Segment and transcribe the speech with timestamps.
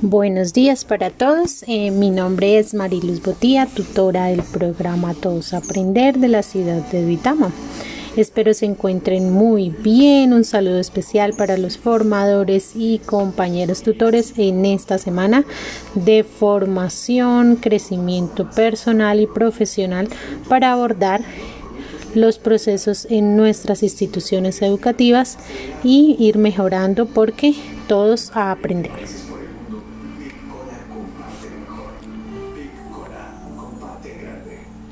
[0.00, 1.64] Buenos días para todos.
[1.66, 7.04] Eh, mi nombre es Mariluz Botía, tutora del programa Todos Aprender de la ciudad de
[7.04, 7.50] Duitama.
[8.16, 10.32] Espero se encuentren muy bien.
[10.32, 15.44] Un saludo especial para los formadores y compañeros tutores en esta semana
[15.94, 20.08] de formación, crecimiento personal y profesional
[20.48, 21.22] para abordar
[22.16, 25.38] los procesos en nuestras instituciones educativas
[25.82, 27.54] y ir mejorando porque
[27.88, 28.92] todos a aprender.